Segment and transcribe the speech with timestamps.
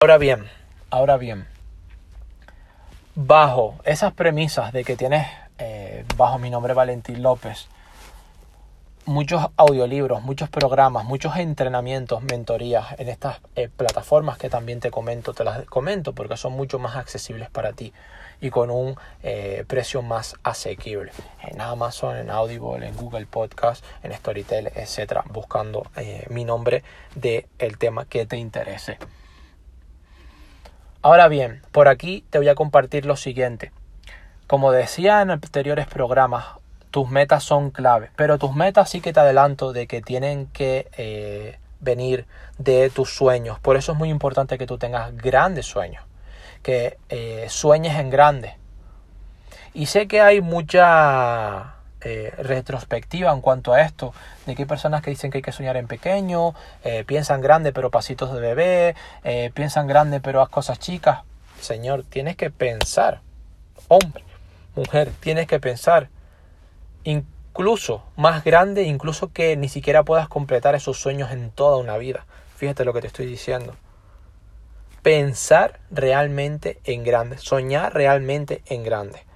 [0.00, 0.48] Ahora bien,
[0.90, 1.48] ahora bien,
[3.16, 5.26] bajo esas premisas de que tienes,
[5.58, 7.66] eh, bajo mi nombre Valentín López,
[9.06, 15.34] muchos audiolibros, muchos programas, muchos entrenamientos, mentorías en estas eh, plataformas que también te comento,
[15.34, 17.92] te las comento porque son mucho más accesibles para ti
[18.40, 18.94] y con un
[19.24, 21.10] eh, precio más asequible.
[21.42, 25.88] En Amazon, en Audible, en Google Podcast, en Storytel, etcétera, buscando
[26.30, 26.84] mi nombre
[27.16, 28.96] del el tema que te interese.
[31.00, 33.70] Ahora bien, por aquí te voy a compartir lo siguiente.
[34.48, 36.44] Como decía en anteriores programas,
[36.90, 40.88] tus metas son clave, pero tus metas sí que te adelanto de que tienen que
[40.96, 42.26] eh, venir
[42.58, 43.60] de tus sueños.
[43.60, 46.02] Por eso es muy importante que tú tengas grandes sueños,
[46.64, 48.56] que eh, sueñes en grande.
[49.74, 54.14] Y sé que hay mucha eh, retrospectiva en cuanto a esto,
[54.46, 57.72] de que hay personas que dicen que hay que soñar en pequeño, eh, piensan grande
[57.72, 61.20] pero pasitos de bebé, eh, piensan grande pero haz cosas chicas.
[61.60, 63.20] Señor, tienes que pensar,
[63.88, 64.22] hombre,
[64.76, 66.08] mujer, tienes que pensar,
[67.02, 72.26] incluso más grande, incluso que ni siquiera puedas completar esos sueños en toda una vida.
[72.56, 73.74] Fíjate lo que te estoy diciendo.
[75.02, 79.27] Pensar realmente en grande, soñar realmente en grande.